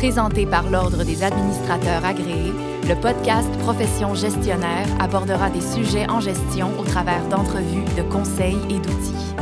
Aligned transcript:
Présenté 0.00 0.46
par 0.46 0.70
l'Ordre 0.70 1.04
des 1.04 1.22
administrateurs 1.22 2.06
agréés, 2.06 2.54
le 2.88 2.94
podcast 2.98 3.50
Profession 3.58 4.14
gestionnaire 4.14 4.86
abordera 4.98 5.50
des 5.50 5.60
sujets 5.60 6.08
en 6.08 6.20
gestion 6.20 6.70
au 6.80 6.84
travers 6.84 7.28
d'entrevues, 7.28 7.84
de 7.98 8.02
conseils 8.10 8.56
et 8.70 8.78
d'outils. 8.78 9.34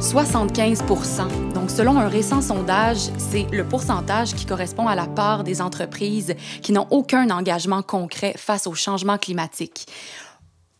75 0.00 0.82
Donc, 1.54 1.70
selon 1.70 1.96
un 1.96 2.08
récent 2.08 2.40
sondage, 2.40 3.08
c'est 3.18 3.46
le 3.52 3.62
pourcentage 3.62 4.34
qui 4.34 4.44
correspond 4.44 4.88
à 4.88 4.96
la 4.96 5.06
part 5.06 5.44
des 5.44 5.62
entreprises 5.62 6.34
qui 6.60 6.72
n'ont 6.72 6.88
aucun 6.90 7.30
engagement 7.30 7.82
concret 7.82 8.34
face 8.36 8.66
au 8.66 8.74
changement 8.74 9.16
climatique 9.16 9.86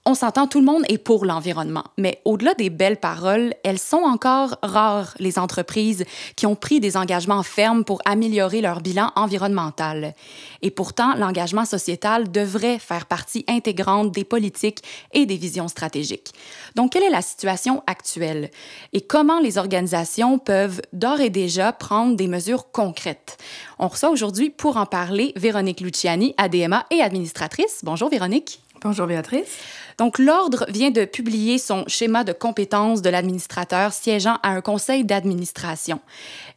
on 0.08 0.14
s'entend, 0.14 0.46
tout 0.46 0.60
le 0.60 0.64
monde 0.64 0.84
est 0.88 0.96
pour 0.96 1.26
l'environnement. 1.26 1.84
Mais 1.98 2.22
au-delà 2.24 2.54
des 2.54 2.70
belles 2.70 2.96
paroles, 2.96 3.52
elles 3.62 3.78
sont 3.78 3.98
encore 3.98 4.56
rares, 4.62 5.12
les 5.18 5.38
entreprises 5.38 6.06
qui 6.34 6.46
ont 6.46 6.54
pris 6.54 6.80
des 6.80 6.96
engagements 6.96 7.42
fermes 7.42 7.84
pour 7.84 8.00
améliorer 8.06 8.62
leur 8.62 8.80
bilan 8.80 9.12
environnemental. 9.16 10.14
Et 10.62 10.70
pourtant, 10.70 11.14
l'engagement 11.14 11.66
sociétal 11.66 12.32
devrait 12.32 12.78
faire 12.78 13.04
partie 13.04 13.44
intégrante 13.48 14.10
des 14.10 14.24
politiques 14.24 14.82
et 15.12 15.26
des 15.26 15.36
visions 15.36 15.68
stratégiques. 15.68 16.32
Donc, 16.74 16.92
quelle 16.92 17.02
est 17.02 17.10
la 17.10 17.20
situation 17.20 17.82
actuelle? 17.86 18.50
Et 18.94 19.02
comment 19.02 19.40
les 19.40 19.58
organisations 19.58 20.38
peuvent 20.38 20.80
d'ores 20.94 21.20
et 21.20 21.28
déjà 21.28 21.72
prendre 21.72 22.16
des 22.16 22.28
mesures 22.28 22.72
concrètes? 22.72 23.36
On 23.78 23.88
reçoit 23.88 24.10
aujourd'hui 24.10 24.48
pour 24.48 24.78
en 24.78 24.86
parler 24.86 25.34
Véronique 25.36 25.80
Luciani, 25.80 26.34
ADMA 26.38 26.86
et 26.90 27.02
administratrice. 27.02 27.80
Bonjour 27.82 28.08
Véronique. 28.08 28.62
Bonjour 28.82 29.08
Béatrice. 29.08 29.58
Donc, 29.98 30.20
l'Ordre 30.20 30.64
vient 30.68 30.92
de 30.92 31.04
publier 31.04 31.58
son 31.58 31.84
schéma 31.88 32.22
de 32.22 32.32
compétences 32.32 33.02
de 33.02 33.10
l'administrateur 33.10 33.92
siégeant 33.92 34.38
à 34.44 34.50
un 34.50 34.60
conseil 34.60 35.04
d'administration. 35.04 36.00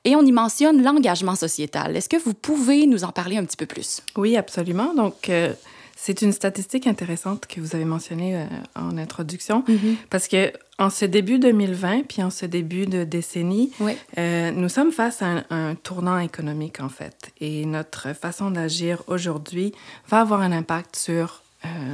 Et 0.06 0.16
on 0.16 0.22
y 0.22 0.32
mentionne 0.32 0.84
l'engagement 0.84 1.36
sociétal. 1.36 1.98
Est-ce 1.98 2.10
que 2.10 2.18
vous 2.18 2.36
pouvez 2.36 2.86
nous 2.86 3.04
en 3.04 3.12
parler 3.12 3.38
un 3.38 3.46
petit 3.46 3.58
peu 3.58 3.66
plus? 3.66 4.04
Oui, 4.16 4.38
absolument. 4.38 4.94
Donc, 4.94 5.30
euh, 5.30 5.54
c'est 5.96 6.22
une 6.22 6.32
statistique 6.32 6.86
intéressante 6.86 7.48
que 7.48 7.60
vous 7.60 7.76
avez 7.76 7.86
mentionnée 7.86 8.38
euh, 8.38 8.46
en 8.76 9.00
introduction, 9.00 9.64
mm-hmm. 9.68 9.96
parce 10.12 10.28
que 10.28 10.54
en 10.78 10.92
ce 10.92 11.06
début 11.06 11.40
2020, 11.40 12.04
puis 12.08 12.22
en 12.22 12.30
ce 12.30 12.46
début 12.46 12.86
de 12.86 13.04
décennie, 13.04 13.72
euh, 14.18 14.52
nous 14.52 14.70
sommes 14.70 14.92
face 14.92 15.24
à 15.24 15.28
un, 15.28 15.44
un, 15.50 15.76
tournant 15.76 16.20
économique, 16.20 16.80
en 16.82 16.90
fait. 16.90 17.32
Et 17.40 17.66
notre 17.66 18.14
façon 18.14 18.52
d'agir 18.52 19.04
aujourd'hui 19.08 19.74
va 20.08 20.22
avoir 20.22 20.42
un 20.42 20.52
impact 20.52 20.96
sur 20.96 21.41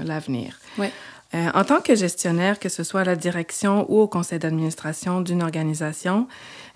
l'avenir. 0.03 0.59
Oui. 0.77 0.87
Euh, 1.35 1.49
en 1.53 1.63
tant 1.65 1.81
que 1.81 1.95
gestionnaire, 1.95 2.57
que 2.57 2.69
ce 2.69 2.83
soit 2.83 3.01
à 3.01 3.03
la 3.03 3.15
direction 3.15 3.85
ou 3.91 3.99
au 3.99 4.07
conseil 4.07 4.39
d'administration 4.39 5.19
d'une 5.19 5.43
organisation, 5.43 6.27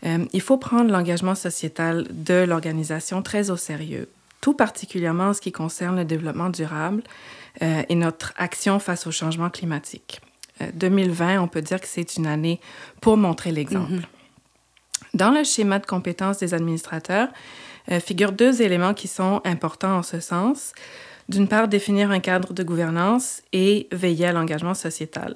euh, 0.05 0.25
il 0.33 0.41
faut 0.41 0.57
prendre 0.57 0.91
l'engagement 0.91 1.35
sociétal 1.35 2.05
de 2.09 2.43
l'organisation 2.43 3.21
très 3.21 3.49
au 3.49 3.55
sérieux, 3.55 4.09
tout 4.41 4.53
particulièrement 4.53 5.29
en 5.29 5.33
ce 5.33 5.39
qui 5.39 5.53
concerne 5.53 5.95
le 5.95 6.05
développement 6.05 6.49
durable 6.49 7.01
euh, 7.61 7.83
et 7.87 7.95
notre 7.95 8.33
action 8.37 8.79
face 8.79 9.07
au 9.07 9.11
changement 9.11 9.49
climatique. 9.49 10.19
2020, 10.75 11.41
on 11.41 11.47
peut 11.47 11.61
dire 11.61 11.81
que 11.81 11.87
c'est 11.87 12.17
une 12.17 12.27
année 12.27 12.59
pour 12.99 13.17
montrer 13.17 13.51
l'exemple. 13.51 13.93
Mm-hmm. 13.93 15.15
Dans 15.15 15.31
le 15.31 15.43
schéma 15.43 15.79
de 15.79 15.87
compétences 15.87 16.37
des 16.37 16.53
administrateurs, 16.53 17.29
figurent 17.99 18.31
deux 18.31 18.61
éléments 18.61 18.93
qui 18.93 19.07
sont 19.07 19.41
importants 19.43 19.97
en 19.97 20.03
ce 20.03 20.19
sens 20.19 20.73
d'une 21.31 21.47
part, 21.47 21.67
définir 21.67 22.11
un 22.11 22.19
cadre 22.19 22.53
de 22.53 22.63
gouvernance 22.63 23.41
et 23.53 23.87
veiller 23.91 24.27
à 24.27 24.33
l'engagement 24.33 24.75
sociétal. 24.75 25.35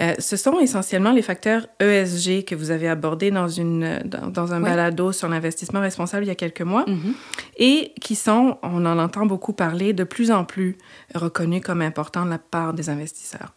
Euh, 0.00 0.14
ce 0.18 0.36
sont 0.36 0.58
essentiellement 0.58 1.12
les 1.12 1.20
facteurs 1.20 1.66
ESG 1.78 2.44
que 2.46 2.54
vous 2.54 2.70
avez 2.70 2.88
abordés 2.88 3.30
dans, 3.30 3.48
une, 3.48 4.02
dans, 4.04 4.54
un 4.54 4.60
balado 4.60 5.12
sur 5.12 5.28
l'investissement 5.28 5.80
responsable 5.80 6.24
il 6.24 6.28
y 6.28 6.30
a 6.30 6.34
quelques 6.34 6.62
mois 6.62 6.86
mm-hmm. 6.86 7.12
et 7.58 7.92
qui 8.00 8.14
sont, 8.14 8.56
on 8.62 8.86
en 8.86 8.98
entend 8.98 9.26
beaucoup 9.26 9.52
parler, 9.52 9.92
de 9.92 10.04
plus 10.04 10.30
en 10.30 10.44
plus 10.44 10.78
reconnus 11.14 11.60
comme 11.62 11.82
importants 11.82 12.24
de 12.24 12.30
la 12.30 12.38
part 12.38 12.72
des 12.72 12.88
investisseurs. 12.88 13.52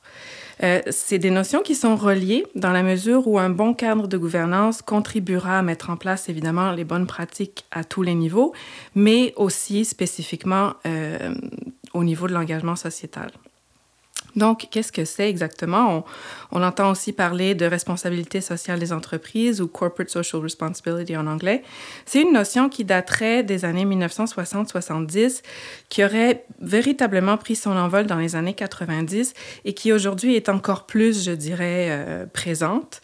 Euh, 0.64 0.82
c'est 0.90 1.20
des 1.20 1.32
notions 1.32 1.62
qui 1.62 1.76
sont 1.76 1.96
reliées 1.96 2.46
dans 2.56 2.72
la 2.72 2.84
mesure 2.84 3.28
où 3.28 3.40
un 3.40 3.50
bon 3.50 3.74
cadre 3.74 4.08
de 4.08 4.18
gouvernance 4.18 4.82
contribuera 4.82 5.60
à 5.60 5.62
mettre 5.62 5.90
en 5.90 5.98
place 5.98 6.30
évidemment 6.30 6.72
les 6.72 6.84
bonnes 6.84 7.08
pratiques 7.08 7.66
à 7.72 7.84
tous 7.84 8.04
les 8.04 8.16
niveaux, 8.16 8.54
mais 8.94 9.34
aussi 9.36 9.86
spécifiquement 9.86 10.74
euh, 10.86 11.34
au 11.94 12.04
niveau 12.04 12.28
de 12.28 12.34
l'engagement 12.34 12.76
sociétal. 12.76 13.32
Donc, 14.36 14.68
qu'est-ce 14.70 14.92
que 14.92 15.06
c'est 15.06 15.30
exactement? 15.30 16.06
On, 16.52 16.64
entend 16.64 16.92
aussi 16.92 17.14
parler 17.14 17.56
de 17.56 17.66
responsabilité 17.66 18.42
sociale 18.42 18.80
des 18.80 18.92
entreprises 18.92 19.62
ou 19.62 19.68
corporate 19.68 20.10
social 20.10 20.42
responsibility 20.42 21.16
en 21.16 21.28
anglais. 21.28 21.64
C'est 22.06 22.22
une 22.22 22.34
notion 22.34 22.70
qui 22.70 22.84
daterait 22.84 23.44
des 23.44 23.66
années 23.66 23.86
1960-70, 23.86 25.42
qui 25.90 26.04
aurait 26.04 26.46
véritablement 26.60 27.38
pris 27.38 27.56
son 27.56 27.72
envol 27.72 28.08
dans 28.08 28.18
les 28.18 28.36
années 28.36 28.54
90 28.54 29.34
et 29.64 29.74
qui 29.74 29.94
aujourd'hui 29.94 30.36
est 30.36 30.50
encore 30.50 30.86
plus, 30.86 31.24
je 31.24 31.32
dirais, 31.32 31.88
euh, 31.90 32.26
présente. 32.26 33.02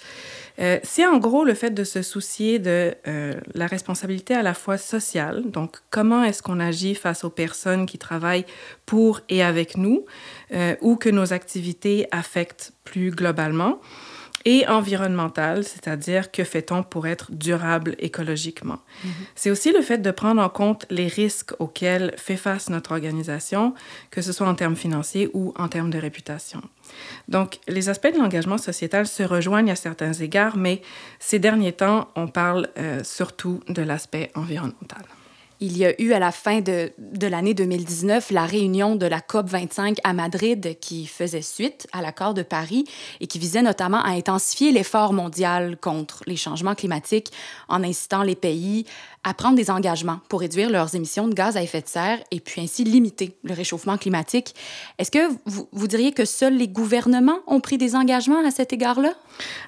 Euh, 0.61 0.79
c'est 0.83 1.05
en 1.05 1.17
gros 1.17 1.43
le 1.43 1.53
fait 1.53 1.71
de 1.71 1.83
se 1.83 2.01
soucier 2.01 2.59
de 2.59 2.93
euh, 3.07 3.33
la 3.55 3.67
responsabilité 3.67 4.35
à 4.35 4.43
la 4.43 4.53
fois 4.53 4.77
sociale, 4.77 5.43
donc 5.45 5.77
comment 5.89 6.23
est-ce 6.23 6.43
qu'on 6.43 6.59
agit 6.59 6.93
face 6.93 7.23
aux 7.23 7.29
personnes 7.29 7.85
qui 7.85 7.97
travaillent 7.97 8.45
pour 8.85 9.21
et 9.29 9.43
avec 9.43 9.75
nous, 9.75 10.05
euh, 10.53 10.75
ou 10.81 10.95
que 10.95 11.09
nos 11.09 11.33
activités 11.33 12.07
affectent 12.11 12.73
plus 12.83 13.11
globalement, 13.11 13.79
et 14.45 14.67
environnementale, 14.67 15.63
c'est-à-dire 15.63 16.31
que 16.31 16.43
fait-on 16.43 16.83
pour 16.83 17.07
être 17.07 17.31
durable 17.31 17.95
écologiquement. 17.99 18.79
Mm-hmm. 19.05 19.09
C'est 19.35 19.51
aussi 19.51 19.71
le 19.71 19.81
fait 19.81 19.99
de 19.99 20.11
prendre 20.11 20.41
en 20.41 20.49
compte 20.49 20.85
les 20.89 21.07
risques 21.07 21.53
auxquels 21.59 22.13
fait 22.17 22.37
face 22.37 22.69
notre 22.69 22.91
organisation, 22.91 23.73
que 24.09 24.21
ce 24.21 24.31
soit 24.33 24.47
en 24.47 24.55
termes 24.55 24.75
financiers 24.75 25.29
ou 25.33 25.53
en 25.57 25.67
termes 25.67 25.91
de 25.91 25.99
réputation. 25.99 26.61
Donc, 27.27 27.59
les 27.67 27.89
aspects 27.89 28.13
de 28.13 28.17
l'engagement 28.17 28.57
sociétal 28.57 29.07
se 29.07 29.23
rejoignent 29.23 29.71
à 29.71 29.75
certains 29.75 30.13
égards, 30.13 30.57
mais 30.57 30.81
ces 31.19 31.39
derniers 31.39 31.73
temps, 31.73 32.09
on 32.15 32.27
parle 32.27 32.67
euh, 32.77 33.03
surtout 33.03 33.61
de 33.67 33.81
l'aspect 33.81 34.31
environnemental. 34.35 35.03
Il 35.63 35.77
y 35.77 35.85
a 35.85 35.93
eu 36.01 36.11
à 36.13 36.17
la 36.17 36.31
fin 36.31 36.59
de, 36.61 36.91
de 36.97 37.27
l'année 37.27 37.53
2019 37.53 38.31
la 38.31 38.47
réunion 38.47 38.95
de 38.95 39.05
la 39.05 39.21
COP 39.21 39.47
25 39.47 39.99
à 40.03 40.11
Madrid 40.11 40.75
qui 40.81 41.05
faisait 41.05 41.43
suite 41.43 41.87
à 41.91 42.01
l'accord 42.01 42.33
de 42.33 42.41
Paris 42.41 42.85
et 43.19 43.27
qui 43.27 43.37
visait 43.37 43.61
notamment 43.61 44.01
à 44.01 44.09
intensifier 44.09 44.71
l'effort 44.71 45.13
mondial 45.13 45.77
contre 45.77 46.23
les 46.25 46.35
changements 46.35 46.73
climatiques 46.73 47.31
en 47.67 47.83
incitant 47.83 48.23
les 48.23 48.33
pays 48.33 48.85
à 49.23 49.35
prendre 49.35 49.55
des 49.55 49.69
engagements 49.69 50.19
pour 50.29 50.39
réduire 50.39 50.71
leurs 50.71 50.95
émissions 50.95 51.27
de 51.27 51.35
gaz 51.35 51.55
à 51.55 51.61
effet 51.61 51.81
de 51.81 51.87
serre 51.87 52.17
et 52.31 52.39
puis 52.39 52.59
ainsi 52.59 52.83
limiter 52.83 53.37
le 53.43 53.53
réchauffement 53.53 53.97
climatique. 53.97 54.55
Est-ce 54.97 55.11
que 55.11 55.29
vous, 55.45 55.67
vous, 55.71 55.87
diriez 55.87 56.11
que 56.11 56.25
seuls 56.25 56.57
les 56.57 56.67
gouvernements 56.67 57.37
ont 57.45 57.59
pris 57.59 57.77
des 57.77 57.95
engagements 57.95 58.43
à 58.43 58.49
cet 58.49 58.73
égard-là? 58.73 59.13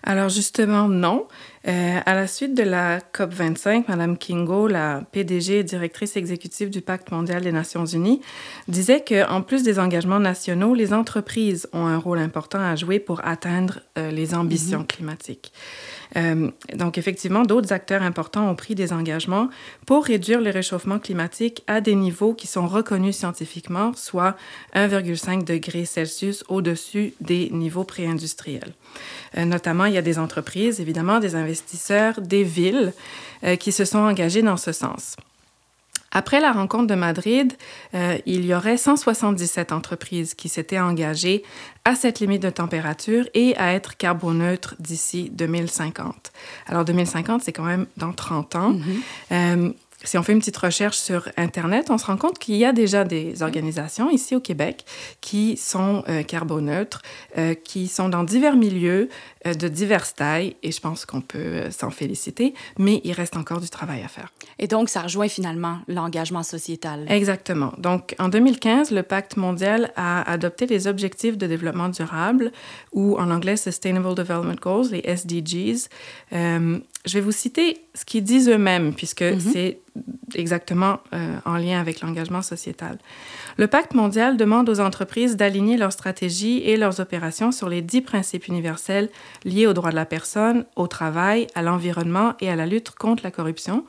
Alors 0.02 0.30
justement, 0.30 0.90
non. 0.90 1.28
Euh, 1.66 2.00
à 2.06 2.14
la 2.14 2.28
suite 2.28 2.56
de 2.56 2.64
la 2.64 3.00
COP25, 3.00 3.86
Mme 3.88 4.18
Kingo, 4.18 4.68
la 4.68 5.02
PDG 5.14 5.60
et 5.60 5.64
directrice 5.64 6.18
exécutive 6.18 6.70
du 6.70 6.82
Pacte 6.82 7.12
mondial 7.12 7.42
des 7.42 7.54
Nations 7.54 7.86
unies, 7.86 8.20
disait 8.68 9.02
qu'en 9.02 9.42
plus 9.42 9.64
des 9.64 9.80
engagements 9.80 10.20
nationaux, 10.20 10.74
les 10.74 10.92
entreprises 10.92 11.70
ont 11.72 11.86
un 11.86 11.98
rôle 11.98 12.20
important 12.20 12.60
à 12.60 12.76
jouer 12.76 13.00
pour 13.00 13.26
atteindre 13.26 13.80
euh, 13.98 14.12
les 14.12 14.36
ambitions 14.36 14.82
mm-hmm. 14.82 14.88
climatiques. 14.88 15.54
Euh, 16.18 16.52
donc, 16.76 16.98
effectivement, 16.98 17.44
d'autres 17.44 17.72
acteurs 17.72 18.04
importants 18.04 18.50
ont 18.50 18.56
pris 18.56 18.76
des 18.76 18.92
engagements 18.92 19.48
pour 19.86 20.04
réduire 20.04 20.42
le 20.42 20.50
réchauffement 20.50 21.00
climatique 21.00 21.64
à 21.68 21.80
des 21.80 21.96
niveaux 21.96 22.34
qui 22.34 22.48
sont 22.48 22.68
reconnus 22.68 23.16
scientifiquement, 23.16 23.94
soit 23.96 24.36
1,5 24.76 25.46
degré 25.46 25.86
Celsius 25.86 26.44
au-dessus 26.50 27.14
des 27.22 27.50
niveaux 27.52 27.86
préindustriels. 27.86 28.74
Notamment, 29.36 29.86
il 29.86 29.96
y 29.96 29.98
a 29.98 30.04
des 30.04 30.20
entreprises, 30.20 30.80
évidemment, 30.80 31.20
des 31.20 31.34
investisseurs, 31.34 31.53
des 32.22 32.44
villes 32.44 32.94
euh, 33.44 33.56
qui 33.56 33.72
se 33.72 33.86
sont 33.86 34.00
engagés 34.00 34.42
dans 34.42 34.58
ce 34.58 34.72
sens. 34.72 35.16
Après 36.14 36.40
la 36.40 36.52
rencontre 36.52 36.88
de 36.88 36.96
Madrid, 36.96 37.54
euh, 37.96 38.18
il 38.28 38.46
y 38.46 38.54
aurait 38.54 38.78
177 38.78 39.72
entreprises 39.72 40.36
qui 40.36 40.48
s'étaient 40.48 40.80
engagées 40.80 41.44
à 41.86 41.96
cette 41.96 42.20
limite 42.20 42.44
de 42.44 42.52
température 42.52 43.28
et 43.34 43.58
à 43.58 43.74
être 43.74 43.98
carboneutres 43.98 44.76
d'ici 44.80 45.32
2050. 45.34 46.32
Alors 46.68 46.86
2050, 46.86 47.42
c'est 47.42 47.52
quand 47.52 47.64
même 47.64 47.88
dans 47.98 48.14
30 48.14 48.56
ans. 48.56 48.74
Mm-hmm. 48.74 48.82
Euh, 49.32 49.72
si 50.04 50.18
on 50.18 50.24
fait 50.24 50.34
une 50.34 50.40
petite 50.40 50.58
recherche 50.58 50.98
sur 50.98 51.30
Internet, 51.38 51.90
on 51.90 51.98
se 51.98 52.06
rend 52.06 52.18
compte 52.18 52.38
qu'il 52.38 52.56
y 52.56 52.66
a 52.66 52.74
déjà 52.74 53.04
des 53.04 53.42
organisations 53.42 54.10
ici 54.10 54.36
au 54.36 54.40
Québec 54.40 54.86
qui 55.22 55.58
sont 55.58 56.04
euh, 56.10 56.24
carboneutres, 56.24 57.02
euh, 57.38 57.54
qui 57.54 57.88
sont 57.88 58.10
dans 58.10 58.24
divers 58.24 58.56
milieux, 58.56 59.10
euh, 59.48 59.54
de 59.54 59.68
diverses 59.68 60.14
tailles 60.16 60.56
et 60.62 60.72
je 60.72 60.80
pense 60.82 61.06
qu'on 61.06 61.22
peut 61.22 61.72
s'en 61.72 61.90
féliciter, 61.90 62.54
mais 62.78 63.02
il 63.04 63.14
reste 63.14 63.38
encore 63.38 63.62
du 63.62 63.70
travail 63.70 64.02
à 64.04 64.08
faire. 64.08 64.32
Et 64.60 64.68
donc, 64.68 64.90
ça 64.90 65.02
rejoint 65.02 65.30
finalement 65.30 65.80
l'engagement 65.88 66.44
sociétal. 66.44 67.06
Exactement. 67.10 67.74
Donc, 67.78 68.16
en 68.20 68.30
2015, 68.30 68.92
le 68.92 69.04
Pacte 69.04 69.38
mondial 69.38 69.92
a 69.96 70.30
adopté 70.30 70.66
les 70.66 70.88
objectifs 70.88 71.38
de 71.38 71.48
développement 71.48 71.90
durable, 71.90 72.52
ou 72.92 73.18
en 73.18 73.32
anglais 73.32 73.58
Sustainable 73.58 74.16
Development 74.16 74.56
Goals, 74.62 74.90
les 74.92 75.02
SDGs. 75.06 75.88
Je 76.32 77.14
vais 77.14 77.22
vous 77.22 77.32
citer 77.32 77.83
ce 77.96 78.06
qu'ils 78.06 78.24
disent 78.24 78.50
eux-mêmes, 78.50 78.94
puisque 78.94 79.22
mm-hmm. 79.22 79.40
c'est 79.40 79.80
exactement 80.36 81.00
euh, 81.14 81.36
en 81.46 81.58
lien 81.58 81.80
avec 81.80 82.02
l'engagement 82.02 82.42
sociétal. 82.42 82.98
Le 83.58 83.68
pacte 83.68 83.94
mondial 83.94 84.38
demande 84.38 84.68
aux 84.68 84.80
entreprises 84.80 85.38
d'aligner 85.38 85.78
leurs 85.78 85.94
stratégies 85.94 86.58
et 86.64 86.78
leurs 86.78 87.00
opérations 87.00 87.52
sur 87.52 87.70
les 87.70 87.82
dix 87.82 88.02
principes 88.02 88.48
universels 88.48 89.10
liés 89.46 89.68
aux 89.68 89.74
droits 89.74 89.92
de 89.92 89.96
la 89.96 90.06
personne, 90.06 90.66
au 90.76 90.88
travail, 90.88 91.48
à 91.54 91.62
l'environnement 91.62 92.34
et 92.40 92.50
à 92.50 92.56
la 92.56 92.66
lutte 92.66 92.92
contre 92.92 93.24
la 93.24 93.32
corruption, 93.32 93.86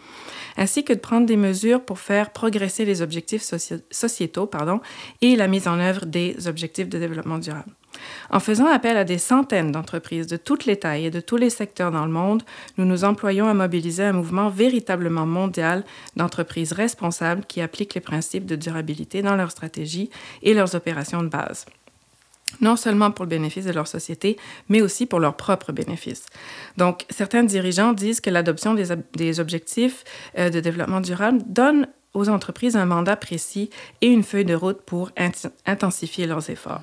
ainsi 0.59 0.85
que 0.85 0.93
de 0.93 0.99
prendre 0.99 1.27
des 1.27 1.37
mesures 1.37 1.83
pour 1.83 1.99
faire 1.99 2.31
progresser 2.31 2.85
les 2.85 3.01
objectifs 3.01 3.43
sociétaux 3.91 4.47
pardon, 4.47 4.81
et 5.23 5.37
la 5.37 5.49
mise 5.49 5.67
en 5.67 5.79
œuvre 5.79 6.05
des 6.05 6.47
objectifs 6.47 6.91
de 6.91 6.99
développement 6.99 7.39
durable. 7.39 7.73
En 8.31 8.41
faisant 8.41 8.67
appel 8.67 8.97
à 8.97 9.05
des 9.05 9.19
centaines 9.19 9.73
d'entreprises 9.73 10.27
de 10.27 10.37
toutes 10.37 10.65
les 10.65 10.77
tailles 10.77 11.07
et 11.07 11.11
de 11.11 11.21
tous 11.21 11.37
les 11.37 11.51
secteurs 11.51 11.91
dans 11.91 12.05
le 12.05 12.13
monde, 12.13 12.43
nous 12.79 12.85
nous 12.85 13.05
employons 13.05 13.49
à 13.49 13.55
mobiliser 13.55 14.05
un 14.05 14.13
mouvement 14.13 14.49
véritablement 14.49 15.27
mondial 15.27 15.85
d'entreprises 16.17 16.73
responsables 16.73 17.45
qui 17.47 17.61
appliquent 17.61 17.95
les 17.95 18.01
principes 18.01 18.47
de 18.47 18.57
durabilité 18.57 19.23
dans 19.23 19.37
leurs 19.37 19.51
stratégies 19.51 20.11
et 20.43 20.55
leurs 20.55 20.75
opérations 20.75 21.23
de 21.23 21.29
base 21.29 21.67
non 22.61 22.77
seulement 22.77 23.11
pour 23.11 23.25
le 23.25 23.31
bénéfice 23.31 23.65
de 23.65 23.73
leur 23.73 23.89
société, 23.89 24.37
mais 24.69 24.81
aussi 24.81 25.07
pour 25.07 25.21
leur 25.21 25.37
propre 25.37 25.73
bénéfice. 25.73 26.27
Donc, 26.77 27.05
certains 27.11 27.43
dirigeants 27.43 27.93
disent 27.93 28.21
que 28.21 28.31
l'adoption 28.31 28.75
des, 28.75 29.41
objectifs 29.41 30.05
euh, 30.39 30.51
de 30.51 30.61
développement 30.61 31.01
durable 31.01 31.41
donne 31.47 31.89
aux 32.13 32.29
entreprises 32.29 32.77
un 32.77 32.87
mandat 32.87 33.17
précis 33.17 33.71
et 34.01 34.07
une 34.07 34.23
feuille 34.23 34.45
de 34.45 34.55
route 34.55 34.81
pour 34.83 35.11
intensifier 35.67 36.27
leurs 36.27 36.49
efforts. 36.49 36.83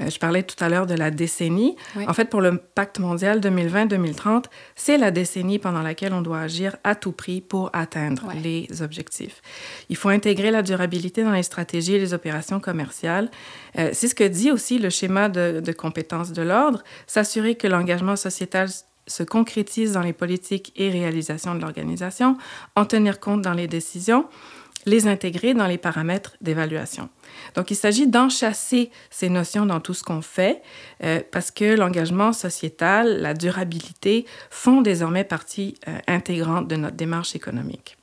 Euh, 0.00 0.08
je 0.08 0.18
parlais 0.18 0.42
tout 0.42 0.62
à 0.64 0.68
l'heure 0.68 0.86
de 0.86 0.94
la 0.94 1.10
décennie. 1.10 1.76
En 1.96 2.14
fait, 2.14 2.26
pour 2.26 2.40
le 2.40 2.56
pacte 2.56 2.98
mondial 2.98 3.40
2020-2030, 3.40 4.44
c'est 4.74 4.96
la 4.96 5.10
décennie 5.10 5.58
pendant 5.58 5.82
laquelle 5.82 6.14
on 6.14 6.22
doit 6.22 6.40
agir 6.40 6.76
à 6.84 6.94
tout 6.94 7.12
prix 7.12 7.40
pour 7.40 7.70
atteindre 7.72 8.28
les 8.42 8.82
objectifs. 8.82 9.42
Il 9.88 9.96
faut 9.96 10.08
intégrer 10.08 10.50
la 10.50 10.62
durabilité 10.62 11.22
dans 11.24 11.32
les 11.32 11.42
stratégies 11.42 11.94
et 11.94 11.98
les 11.98 12.14
opérations 12.14 12.60
commerciales. 12.60 13.30
Euh, 13.78 13.90
c'est 13.92 14.08
ce 14.08 14.14
que 14.14 14.24
dit 14.24 14.50
aussi 14.50 14.78
le 14.78 14.90
schéma 14.90 15.28
de, 15.28 15.60
de 15.60 15.72
compétences 15.72 16.32
de 16.32 16.42
l'ordre, 16.42 16.82
s'assurer 17.06 17.54
que 17.56 17.66
l'engagement 17.66 18.16
sociétal 18.16 18.68
se 19.06 19.22
concrétise 19.22 19.92
dans 19.92 20.02
les 20.02 20.12
politiques 20.12 20.72
et 20.76 20.88
réalisations 20.90 21.54
de 21.54 21.60
l'organisation, 21.60 22.36
en 22.76 22.84
tenir 22.84 23.20
compte 23.20 23.42
dans 23.42 23.52
les 23.52 23.66
décisions, 23.66 24.26
les 24.86 25.06
intégrer 25.06 25.54
dans 25.54 25.66
les 25.66 25.78
paramètres 25.78 26.36
d'évaluation. 26.40 27.08
Donc, 27.54 27.70
il 27.70 27.76
s'agit 27.76 28.06
d'enchasser 28.06 28.90
ces 29.10 29.28
notions 29.28 29.66
dans 29.66 29.80
tout 29.80 29.94
ce 29.94 30.02
qu'on 30.02 30.22
fait 30.22 30.62
euh, 31.02 31.20
parce 31.30 31.50
que 31.50 31.76
l'engagement 31.76 32.32
sociétal, 32.32 33.20
la 33.20 33.34
durabilité 33.34 34.26
font 34.50 34.80
désormais 34.82 35.24
partie 35.24 35.74
euh, 35.88 35.98
intégrante 36.06 36.68
de 36.68 36.76
notre 36.76 36.96
démarche 36.96 37.36
économique. 37.36 37.96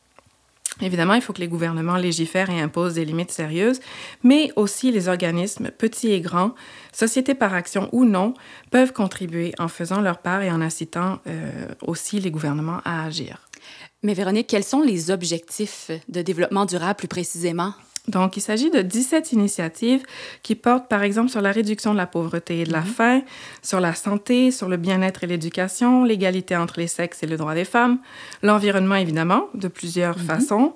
Évidemment, 0.81 1.13
il 1.13 1.21
faut 1.21 1.33
que 1.33 1.41
les 1.41 1.47
gouvernements 1.47 1.97
légifèrent 1.97 2.49
et 2.49 2.61
imposent 2.61 2.93
des 2.93 3.03
limites 3.03 3.31
sérieuses, 3.31 3.81
mais 4.23 4.51
aussi 4.55 4.91
les 4.91 5.09
organismes, 5.09 5.71
petits 5.71 6.11
et 6.11 6.21
grands, 6.21 6.55
sociétés 6.93 7.35
par 7.35 7.53
action 7.53 7.89
ou 7.91 8.05
non, 8.05 8.33
peuvent 8.71 8.93
contribuer 8.93 9.53
en 9.59 9.67
faisant 9.67 9.99
leur 9.99 10.19
part 10.19 10.41
et 10.41 10.51
en 10.51 10.61
incitant 10.61 11.19
euh, 11.27 11.67
aussi 11.81 12.19
les 12.19 12.31
gouvernements 12.31 12.79
à 12.85 13.03
agir. 13.03 13.48
Mais 14.01 14.13
Véronique, 14.13 14.47
quels 14.47 14.63
sont 14.63 14.81
les 14.81 15.11
objectifs 15.11 15.91
de 16.07 16.21
développement 16.21 16.65
durable 16.65 16.95
plus 16.95 17.07
précisément? 17.07 17.73
Donc, 18.07 18.37
il 18.37 18.41
s'agit 18.41 18.71
de 18.71 18.81
17 18.81 19.33
initiatives 19.33 20.03
qui 20.41 20.55
portent, 20.55 20.87
par 20.87 21.03
exemple, 21.03 21.29
sur 21.29 21.41
la 21.41 21.51
réduction 21.51 21.91
de 21.91 21.97
la 21.97 22.07
pauvreté 22.07 22.61
et 22.61 22.63
de 22.63 22.71
la 22.71 22.81
mhm. 22.81 22.87
faim, 22.87 23.21
sur 23.61 23.79
la 23.79 23.93
santé, 23.93 24.51
sur 24.51 24.67
le 24.67 24.77
bien-être 24.77 25.23
et 25.23 25.27
l'éducation, 25.27 26.03
l'égalité 26.05 26.55
entre 26.55 26.79
les 26.79 26.87
sexes 26.87 27.21
et 27.23 27.27
le 27.27 27.37
droit 27.37 27.53
des 27.53 27.65
femmes, 27.65 27.99
l'environnement, 28.41 28.95
évidemment, 28.95 29.47
de 29.53 29.67
plusieurs 29.67 30.17
mhm. 30.17 30.25
façons, 30.25 30.73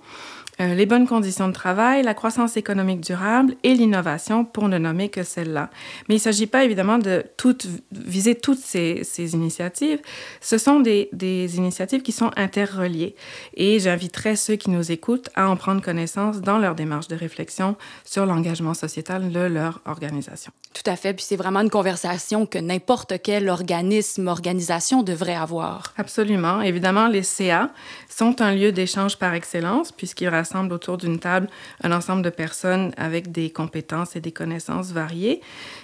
euh, 0.59 0.75
les 0.75 0.85
bonnes 0.85 1.07
conditions 1.07 1.47
de 1.47 1.53
travail, 1.53 2.03
la 2.03 2.13
croissance 2.13 2.57
économique 2.57 3.01
durable 3.01 3.55
et 3.63 3.73
l'innovation, 3.73 4.45
pour 4.45 4.69
ne 4.69 4.77
nommer 4.77 5.09
que 5.09 5.23
celles-là. 5.23 5.69
Mais 6.07 6.15
il 6.15 6.17
ne 6.19 6.23
s'agit 6.23 6.47
pas 6.47 6.63
évidemment 6.63 6.99
de 6.99 7.23
toutes, 7.37 7.67
viser 7.91 8.35
toutes 8.35 8.59
ces, 8.59 9.03
ces 9.03 9.33
initiatives. 9.33 9.99
Ce 10.41 10.57
sont 10.57 10.79
des, 10.79 11.09
des, 11.11 11.57
initiatives 11.57 12.01
qui 12.01 12.11
sont 12.11 12.31
interreliées. 12.35 13.15
Et 13.55 13.79
j'inviterai 13.79 14.35
ceux 14.35 14.55
qui 14.55 14.69
nous 14.69 14.91
écoutent 14.91 15.29
à 15.35 15.49
en 15.49 15.55
prendre 15.55 15.81
connaissance 15.81 16.41
dans 16.41 16.59
leur 16.59 16.75
démarche 16.75 17.07
de 17.07 17.15
réflexion 17.15 17.75
sur 18.05 18.25
l'engagement 18.25 18.73
sociétal 18.73 19.31
de 19.31 19.39
leur 19.39 19.81
organisation. 19.85 20.51
Tout 20.73 20.89
à 20.89 20.95
fait. 20.95 21.13
Puis 21.13 21.25
c'est 21.27 21.35
vraiment 21.35 21.61
une 21.61 21.69
conversation 21.69 22.45
que 22.45 22.57
n'importe 22.57 23.13
quel 23.23 23.49
organisme, 23.49 24.27
organisation 24.27 25.03
devrait 25.03 25.35
avoir. 25.35 25.93
Absolument. 25.97 26.61
Évidemment, 26.61 27.07
les 27.07 27.23
CA 27.23 27.69
sont 28.09 28.41
un 28.41 28.53
lieu 28.53 28.71
d'échange 28.71 29.17
par 29.17 29.33
excellence 29.33 29.91
puisqu'ils 29.91 30.29
rassemble 30.43 30.73
autour 30.73 30.97
d'une 30.97 31.19
table 31.19 31.47
un 31.83 31.91
ensemble 31.91 32.21
de 32.21 32.29
personnes 32.29 32.91
avec 32.97 33.31
des 33.31 33.49
compétences 33.49 34.15
et 34.15 34.21
des 34.21 34.31
connaissances 34.31 34.91
variées. 34.91 35.41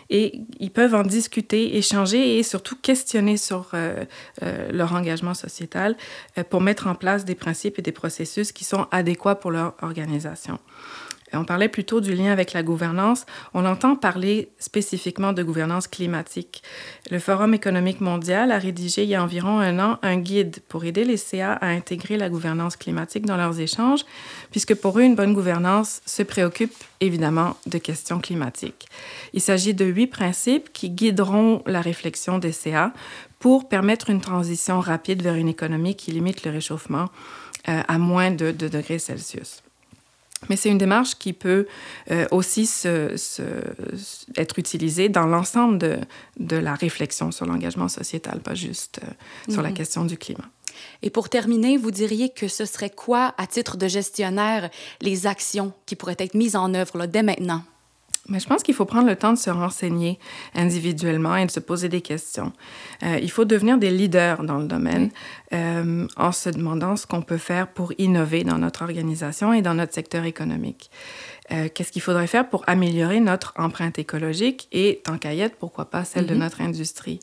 Et 0.10 0.42
ils 0.60 0.72
peuvent 0.72 0.96
en 0.96 1.04
discuter, 1.04 1.78
échanger 1.78 2.38
et 2.38 2.44
surtout 2.44 2.76
questionner 2.76 3.38
sur 3.38 3.70
euh, 3.74 4.04
euh, 4.44 4.72
leur 4.72 4.94
engagement 4.94 5.34
sociétal 5.34 5.96
euh, 6.38 6.44
pour 6.44 6.62
mettre 6.62 6.88
en 6.88 6.96
place 6.96 7.26
des 7.26 7.36
principes 7.36 7.80
et 7.80 7.82
des 7.82 7.92
processus 7.92 8.52
qui 8.52 8.66
sont 8.66 8.88
adéquats 8.92 9.36
pour 9.36 9.52
leur 9.52 9.76
organisation. 9.82 10.60
On 11.34 11.46
parlait 11.46 11.70
plutôt 11.70 12.02
du 12.02 12.14
lien 12.16 12.32
avec 12.32 12.54
la 12.54 12.64
gouvernance. 12.64 13.26
On 13.54 13.66
entend 13.66 13.96
parler 13.96 14.50
spécifiquement 14.58 15.34
de 15.34 15.44
gouvernance 15.44 15.88
climatique. 15.88 16.64
Le 17.12 17.20
Forum 17.20 17.54
économique 17.54 18.02
mondial 18.02 18.52
a 18.52 18.58
rédigé 18.58 19.04
il 19.04 19.10
y 19.10 19.16
a 19.16 19.24
environ 19.24 19.60
un 19.60 19.80
an 19.80 20.00
un 20.02 20.18
guide 20.18 20.60
pour 20.68 20.86
aider 20.86 21.06
les 21.06 21.18
CA 21.18 21.54
à 21.54 21.68
intégrer 21.68 22.18
la 22.18 22.30
gouvernance 22.30 22.76
climatique 22.76 23.26
dans 23.26 23.38
leurs 23.38 23.60
échanges, 23.60 24.06
puisque 24.52 24.76
pour 24.76 25.00
eux, 25.00 25.04
une 25.04 25.16
bonne 25.16 25.34
gouvernance 25.34 26.02
se 26.06 26.24
préoccupe 26.24 26.74
évidemment 27.00 27.58
de 27.66 27.78
questions 27.78 28.20
climatiques. 28.20 28.88
Il 29.34 29.42
s'agit 29.42 29.74
de 29.74 29.86
huit 29.86 30.08
principes 30.08 30.72
qui 30.74 30.90
guideront 30.90 31.64
la 31.66 31.82
réflexion 31.82 32.40
des 32.40 32.52
CA 32.52 32.94
pour 33.40 33.70
permettre 33.70 34.10
une 34.10 34.22
transition 34.22 34.80
rapide 34.80 35.22
vers 35.22 35.36
une 35.36 35.48
économie 35.48 35.96
qui 35.96 36.12
limite 36.12 36.46
le 36.46 36.52
réchauffement 36.52 37.06
euh, 37.68 37.82
à 37.88 37.98
moins 37.98 38.32
de 38.32 38.52
2 38.52 38.70
degrés 38.70 39.00
Celsius. 39.00 39.64
Mais 40.48 40.56
c'est 40.56 40.70
une 40.70 40.78
démarche 40.78 41.16
qui 41.16 41.34
peut 41.34 41.68
euh, 42.12 42.26
aussi 42.32 42.66
se, 42.66 43.16
être 44.38 44.58
utilisée 44.58 45.10
dans 45.10 45.26
l'ensemble 45.26 45.78
de, 45.78 45.98
de, 46.40 46.56
la 46.56 46.76
réflexion 46.76 47.32
sur 47.32 47.46
l'engagement 47.46 47.90
sociétal, 47.90 48.40
pas 48.40 48.56
juste 48.56 49.02
euh, 49.04 49.52
sur 49.52 49.62
la 49.62 49.70
mhm. 49.70 49.76
question 49.76 50.06
du 50.06 50.18
climat. 50.18 50.46
Et 51.02 51.10
pour 51.10 51.28
terminer, 51.28 51.78
vous 51.78 51.92
diriez 51.92 52.30
que 52.30 52.48
ce 52.48 52.64
serait 52.64 52.90
quoi, 52.90 53.34
à 53.38 53.48
titre 53.48 53.76
de 53.76 53.88
gestionnaire, 53.88 54.70
les 55.02 55.28
actions 55.28 55.74
qui 55.86 55.96
pourraient 55.96 56.16
être 56.20 56.36
mises 56.36 56.56
en 56.56 56.74
œuvre 56.74 56.98
là, 56.98 57.08
dès 57.08 57.24
maintenant? 57.24 57.64
Mais 58.30 58.40
je 58.40 58.48
pense 58.48 58.64
qu'il 58.64 58.76
faut 58.76 58.86
prendre 58.86 59.08
le 59.08 59.16
temps 59.16 59.34
de 59.34 59.38
se 59.38 59.50
renseigner 59.50 60.20
individuellement 60.56 61.36
et 61.36 61.46
de 61.46 61.52
se 61.52 61.60
poser 61.60 61.90
des 61.90 62.02
questions. 62.02 62.54
Euh, 63.04 63.20
il 63.22 63.32
faut 63.32 63.46
devenir 63.46 63.78
des 63.78 63.90
leaders 63.90 64.44
dans 64.44 64.60
le 64.60 64.68
domaine 64.68 65.10
euh, 65.54 66.08
en 66.16 66.32
se 66.32 66.50
demandant 66.50 66.96
ce 66.96 67.08
qu'on 67.08 67.22
peut 67.22 67.38
faire 67.38 67.68
pour 67.68 67.92
innover 67.98 68.44
dans 68.44 68.60
notre 68.60 68.84
organisation 68.84 69.54
et 69.54 69.62
dans 69.62 69.74
notre 69.74 69.94
secteur 69.94 70.26
économique. 70.26 70.92
Euh, 71.52 71.68
qu'est-ce 71.74 71.92
qu'il 71.92 72.04
faudrait 72.04 72.28
faire 72.28 72.48
pour 72.48 72.64
améliorer 72.68 73.20
notre 73.20 73.54
empreinte 73.58 73.98
écologique 73.98 74.68
et, 74.72 75.02
tant 75.04 75.18
qu'à 75.18 75.34
y 75.34 75.42
être, 75.42 75.56
pourquoi 75.56 75.90
pas 75.90 76.04
celle 76.04 76.28
de 76.28 76.36
mm-hmm. 76.36 76.38
notre 76.38 76.62
industrie? 76.62 77.20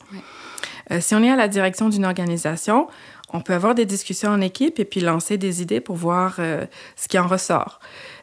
si 1.01 1.15
on 1.15 1.21
est 1.21 1.29
à 1.29 1.35
la 1.35 1.49
direction 1.49 1.89
d'une 1.89 2.05
organisation, 2.05 2.87
on 3.33 3.41
peut 3.41 3.53
avoir 3.53 3.75
des 3.75 3.85
discussions 3.85 4.29
en 4.29 4.39
équipe 4.39 4.79
et 4.79 4.85
puis 4.85 5.01
lancer 5.01 5.37
des 5.37 5.61
idées 5.61 5.81
pour 5.81 5.97
voir 5.97 6.37
ce 6.37 7.07
qui 7.09 7.19
en 7.19 7.27
ressort. 7.27 7.81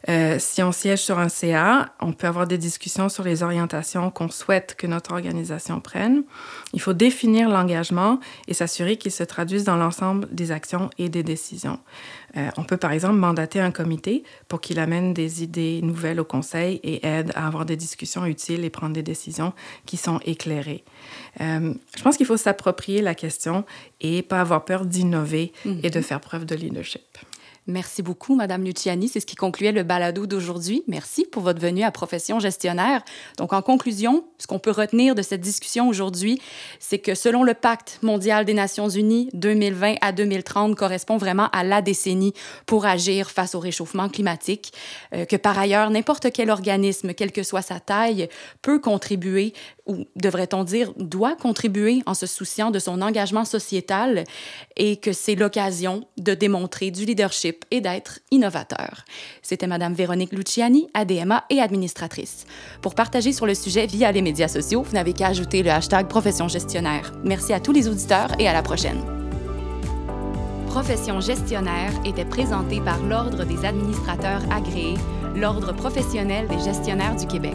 Euh, 0.08 0.36
si 0.38 0.62
on 0.62 0.72
siège 0.72 1.00
sur 1.00 1.18
un 1.18 1.28
CA, 1.28 1.94
on 2.00 2.12
peut 2.12 2.26
avoir 2.26 2.46
des 2.46 2.58
discussions 2.58 3.08
sur 3.08 3.24
les 3.24 3.42
orientations 3.42 4.10
qu'on 4.10 4.28
souhaite 4.28 4.74
que 4.76 4.86
notre 4.86 5.12
organisation 5.12 5.80
prenne. 5.80 6.24
Il 6.72 6.80
faut 6.80 6.92
définir 6.92 7.48
l'engagement 7.48 8.20
et 8.46 8.54
s'assurer 8.54 8.96
qu'il 8.96 9.12
se 9.12 9.22
traduise 9.22 9.64
dans 9.64 9.76
l'ensemble 9.76 10.28
des 10.30 10.52
actions 10.52 10.90
et 10.98 11.08
des 11.08 11.22
décisions. 11.22 11.78
Euh, 12.36 12.48
on 12.56 12.64
peut 12.64 12.76
par 12.76 12.92
exemple 12.92 13.14
mandater 13.14 13.60
un 13.60 13.70
comité 13.70 14.24
pour 14.48 14.60
qu'il 14.60 14.78
amène 14.78 15.14
des 15.14 15.42
idées 15.42 15.80
nouvelles 15.82 16.20
au 16.20 16.24
conseil 16.24 16.80
et 16.82 17.06
aide 17.06 17.30
à 17.34 17.46
avoir 17.46 17.64
des 17.64 17.76
discussions 17.76 18.26
utiles 18.26 18.64
et 18.64 18.70
prendre 18.70 18.92
des 18.92 19.02
décisions 19.02 19.52
qui 19.86 19.96
sont 19.96 20.20
éclairées. 20.24 20.84
Euh, 21.40 21.72
je 21.96 22.02
pense 22.02 22.16
qu'il 22.16 22.26
faut 22.26 22.36
s'approprier 22.36 23.00
la 23.00 23.14
question 23.14 23.64
et 24.00 24.22
pas 24.22 24.40
avoir 24.40 24.64
peur 24.64 24.84
d'innover 24.84 25.52
et 25.64 25.90
de 25.90 25.98
mhm. 25.98 26.04
faire 26.04 26.20
preuve 26.20 26.44
de 26.44 26.54
leadership. 26.54 27.18
Merci 27.66 28.02
beaucoup, 28.02 28.34
Madame 28.34 28.62
Luciani. 28.62 29.08
C'est 29.08 29.20
ce 29.20 29.26
qui 29.26 29.36
concluait 29.36 29.72
le 29.72 29.84
balado 29.84 30.26
d'aujourd'hui. 30.26 30.84
Merci 30.86 31.24
pour 31.24 31.42
votre 31.42 31.62
venue 31.62 31.82
à 31.82 31.90
Profession 31.90 32.38
gestionnaire. 32.38 33.02
Donc, 33.38 33.54
en 33.54 33.62
conclusion, 33.62 34.24
ce 34.36 34.46
qu'on 34.46 34.58
peut 34.58 34.70
retenir 34.70 35.14
de 35.14 35.22
cette 35.22 35.40
discussion 35.40 35.88
aujourd'hui, 35.88 36.42
c'est 36.78 36.98
que 36.98 37.14
selon 37.14 37.42
le 37.42 37.54
Pacte 37.54 38.00
mondial 38.02 38.44
des 38.44 38.52
Nations 38.52 38.90
unies, 38.90 39.30
2020 39.32 39.94
à 40.02 40.12
2030 40.12 40.76
correspond 40.76 41.16
vraiment 41.16 41.48
à 41.52 41.64
la 41.64 41.80
décennie 41.80 42.34
pour 42.66 42.84
agir 42.84 43.30
face 43.30 43.54
au 43.54 43.60
réchauffement 43.60 44.10
climatique, 44.10 44.74
euh, 45.14 45.24
que 45.24 45.36
par 45.36 45.58
ailleurs, 45.58 45.88
n'importe 45.88 46.30
quel 46.32 46.50
organisme, 46.50 47.14
quelle 47.14 47.32
que 47.32 47.42
soit 47.42 47.62
sa 47.62 47.80
taille, 47.80 48.28
peut 48.60 48.78
contribuer 48.78 49.54
ou 49.86 50.06
devrait-on 50.16 50.64
dire 50.64 50.92
doit 50.96 51.36
contribuer 51.36 52.02
en 52.06 52.14
se 52.14 52.26
souciant 52.26 52.70
de 52.70 52.78
son 52.78 53.02
engagement 53.02 53.44
sociétal 53.44 54.24
et 54.76 54.96
que 54.96 55.12
c'est 55.12 55.34
l'occasion 55.34 56.06
de 56.16 56.34
démontrer 56.34 56.90
du 56.90 57.04
leadership 57.04 57.64
et 57.70 57.80
d'être 57.80 58.20
innovateur. 58.30 59.04
C'était 59.42 59.66
Madame 59.66 59.94
Véronique 59.94 60.32
Luciani, 60.32 60.88
ADMA 60.94 61.44
et 61.50 61.60
administratrice. 61.60 62.46
Pour 62.80 62.94
partager 62.94 63.32
sur 63.32 63.46
le 63.46 63.54
sujet 63.54 63.86
via 63.86 64.10
les 64.12 64.22
médias 64.22 64.48
sociaux, 64.48 64.82
vous 64.82 64.92
n'avez 64.92 65.12
qu'à 65.12 65.28
ajouter 65.28 65.62
le 65.62 65.70
hashtag 65.70 66.08
Profession 66.08 66.48
gestionnaire. 66.48 67.12
Merci 67.24 67.52
à 67.52 67.60
tous 67.60 67.72
les 67.72 67.88
auditeurs 67.88 68.30
et 68.38 68.48
à 68.48 68.52
la 68.52 68.62
prochaine. 68.62 69.02
Profession 70.68 71.20
gestionnaire 71.20 71.92
était 72.04 72.24
présentée 72.24 72.80
par 72.80 73.00
l'Ordre 73.04 73.44
des 73.44 73.64
administrateurs 73.64 74.42
agréés, 74.50 74.96
l'Ordre 75.36 75.72
professionnel 75.72 76.48
des 76.48 76.58
gestionnaires 76.58 77.14
du 77.14 77.26
Québec. 77.26 77.54